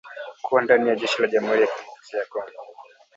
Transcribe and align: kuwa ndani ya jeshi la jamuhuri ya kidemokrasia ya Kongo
kuwa 0.41 0.61
ndani 0.61 0.89
ya 0.89 0.95
jeshi 0.95 1.21
la 1.21 1.27
jamuhuri 1.27 1.61
ya 1.61 1.67
kidemokrasia 1.67 2.19
ya 2.19 2.25
Kongo 2.25 2.51